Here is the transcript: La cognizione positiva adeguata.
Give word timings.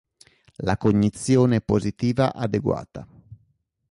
La 0.63 0.77
cognizione 0.77 1.61
positiva 1.61 2.33
adeguata. 2.33 3.07